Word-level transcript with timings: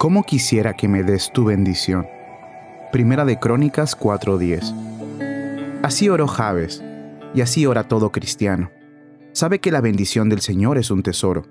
¿Cómo 0.00 0.22
quisiera 0.22 0.72
que 0.72 0.88
me 0.88 1.02
des 1.02 1.30
tu 1.30 1.44
bendición? 1.44 2.08
Primera 2.90 3.26
de 3.26 3.38
Crónicas 3.38 3.94
4:10. 3.94 4.74
Así 5.82 6.08
oró 6.08 6.26
Jabes, 6.26 6.82
y 7.34 7.42
así 7.42 7.66
ora 7.66 7.86
todo 7.86 8.10
cristiano. 8.10 8.70
Sabe 9.32 9.58
que 9.58 9.70
la 9.70 9.82
bendición 9.82 10.30
del 10.30 10.40
Señor 10.40 10.78
es 10.78 10.90
un 10.90 11.02
tesoro. 11.02 11.42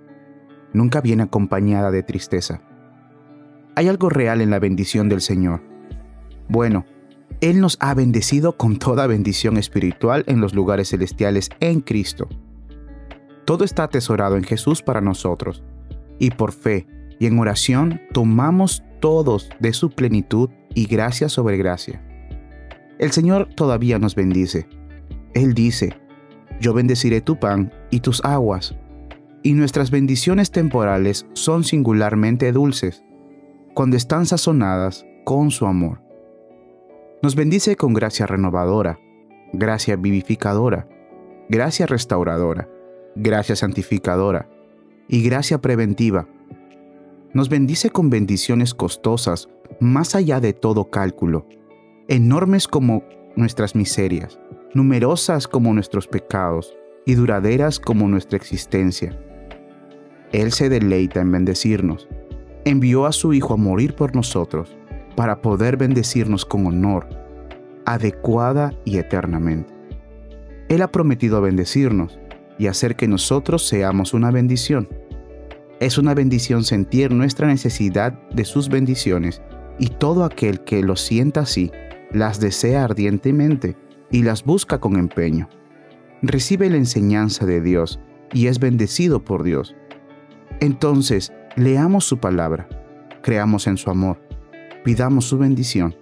Nunca 0.73 0.99
viene 0.99 1.21
acompañada 1.21 1.91
de 1.91 2.01
tristeza. 2.01 2.63
Hay 3.75 3.87
algo 3.87 4.09
real 4.09 4.41
en 4.41 4.49
la 4.49 4.57
bendición 4.57 5.09
del 5.09 5.21
Señor. 5.21 5.61
Bueno, 6.47 6.87
Él 7.41 7.61
nos 7.61 7.77
ha 7.79 7.93
bendecido 7.93 8.57
con 8.57 8.79
toda 8.79 9.05
bendición 9.05 9.57
espiritual 9.57 10.23
en 10.25 10.41
los 10.41 10.55
lugares 10.55 10.89
celestiales 10.89 11.51
en 11.59 11.81
Cristo. 11.81 12.27
Todo 13.45 13.63
está 13.63 13.83
atesorado 13.83 14.37
en 14.37 14.43
Jesús 14.43 14.81
para 14.81 15.01
nosotros, 15.01 15.63
y 16.17 16.31
por 16.31 16.51
fe 16.51 16.87
y 17.19 17.25
en 17.25 17.37
oración 17.37 18.01
tomamos 18.13 18.83
todos 18.99 19.49
de 19.59 19.73
su 19.73 19.91
plenitud 19.91 20.49
y 20.73 20.85
gracia 20.85 21.29
sobre 21.29 21.57
gracia. 21.57 22.01
El 22.97 23.11
Señor 23.11 23.53
todavía 23.53 23.99
nos 23.99 24.15
bendice. 24.15 24.67
Él 25.33 25.53
dice, 25.53 25.93
yo 26.59 26.73
bendeciré 26.73 27.21
tu 27.21 27.39
pan 27.39 27.71
y 27.91 27.99
tus 27.99 28.23
aguas, 28.25 28.75
y 29.43 29.53
nuestras 29.53 29.91
bendiciones 29.91 30.51
temporales 30.51 31.25
son 31.33 31.63
singularmente 31.63 32.51
dulces, 32.51 33.03
cuando 33.73 33.95
están 33.95 34.25
sazonadas 34.25 35.05
con 35.23 35.51
su 35.51 35.65
amor. 35.65 36.01
Nos 37.21 37.35
bendice 37.35 37.75
con 37.75 37.93
gracia 37.93 38.25
renovadora, 38.25 38.99
gracia 39.53 39.95
vivificadora, 39.95 40.87
gracia 41.49 41.85
restauradora, 41.85 42.69
gracia 43.15 43.55
santificadora 43.55 44.49
y 45.07 45.23
gracia 45.23 45.59
preventiva 45.59 46.27
nos 47.33 47.49
bendice 47.49 47.89
con 47.89 48.09
bendiciones 48.09 48.73
costosas 48.73 49.49
más 49.79 50.15
allá 50.15 50.39
de 50.39 50.53
todo 50.53 50.89
cálculo, 50.89 51.47
enormes 52.07 52.67
como 52.67 53.03
nuestras 53.35 53.75
miserias, 53.75 54.39
numerosas 54.73 55.47
como 55.47 55.73
nuestros 55.73 56.07
pecados 56.07 56.75
y 57.05 57.13
duraderas 57.13 57.79
como 57.79 58.07
nuestra 58.07 58.37
existencia. 58.37 59.17
Él 60.31 60.51
se 60.51 60.69
deleita 60.69 61.21
en 61.21 61.31
bendecirnos. 61.31 62.07
Envió 62.65 63.05
a 63.05 63.11
su 63.11 63.33
Hijo 63.33 63.53
a 63.53 63.57
morir 63.57 63.95
por 63.95 64.15
nosotros 64.15 64.75
para 65.15 65.41
poder 65.41 65.77
bendecirnos 65.77 66.45
con 66.45 66.67
honor, 66.67 67.07
adecuada 67.85 68.73
y 68.85 68.97
eternamente. 68.97 69.73
Él 70.67 70.81
ha 70.83 70.91
prometido 70.91 71.41
bendecirnos 71.41 72.19
y 72.59 72.67
hacer 72.67 72.95
que 72.95 73.07
nosotros 73.07 73.67
seamos 73.67 74.13
una 74.13 74.29
bendición. 74.29 74.87
Es 75.79 75.97
una 75.97 76.13
bendición 76.13 76.65
sentir 76.65 77.11
nuestra 77.11 77.47
necesidad 77.47 78.11
de 78.31 78.43
sus 78.43 78.67
bendiciones 78.67 79.41
y 79.79 79.87
todo 79.87 80.25
aquel 80.25 80.61
que 80.65 80.83
lo 80.83 80.97
sienta 80.97 81.41
así 81.41 81.71
las 82.11 82.41
desea 82.41 82.83
ardientemente 82.83 83.77
y 84.11 84.23
las 84.23 84.43
busca 84.43 84.79
con 84.79 84.97
empeño. 84.97 85.47
Recibe 86.21 86.69
la 86.69 86.75
enseñanza 86.75 87.45
de 87.45 87.61
Dios 87.61 87.99
y 88.33 88.47
es 88.47 88.59
bendecido 88.59 89.23
por 89.23 89.43
Dios. 89.43 89.75
Entonces, 90.59 91.31
leamos 91.55 92.03
su 92.03 92.17
palabra, 92.17 92.67
creamos 93.21 93.65
en 93.67 93.77
su 93.77 93.89
amor, 93.89 94.21
pidamos 94.83 95.25
su 95.25 95.37
bendición 95.37 95.95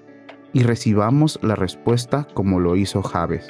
y 0.53 0.63
recibamos 0.63 1.37
la 1.43 1.55
respuesta 1.55 2.27
como 2.33 2.59
lo 2.59 2.75
hizo 2.75 3.03
Javes. 3.03 3.45